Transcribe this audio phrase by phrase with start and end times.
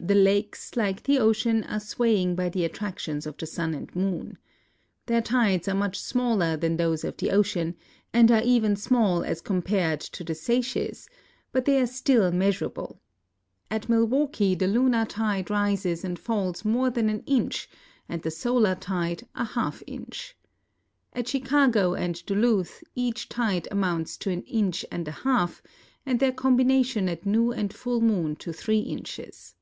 [0.00, 4.38] 'J'he lakes, like tlie ocean, are swayed by the attractions of the sun and moon.
[5.06, 7.74] Their tides are much smaller than those of the ocean,
[8.12, 11.08] and are even small as compared to the seiches,
[11.52, 12.96] l)Ut they are still measural)le.
[13.70, 17.68] At Milwaukee the lunar tide rises and falls more than an inch
[18.08, 20.36] and the solar tide a half inch.
[21.12, 25.60] At Ciiicago and Duluth each tide amounts to an inch and a half,
[26.06, 29.54] and their combination at nmv and full moon to tliree inches.